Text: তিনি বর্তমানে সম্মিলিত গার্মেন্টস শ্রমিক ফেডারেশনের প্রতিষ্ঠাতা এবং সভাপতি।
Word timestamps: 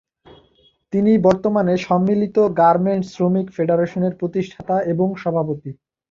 তিনি 0.93 1.11
বর্তমানে 1.17 1.73
সম্মিলিত 1.87 2.37
গার্মেন্টস 2.59 3.07
শ্রমিক 3.13 3.47
ফেডারেশনের 3.51 4.13
প্রতিষ্ঠাতা 4.15 4.75
এবং 4.83 5.07
সভাপতি। 5.15 5.71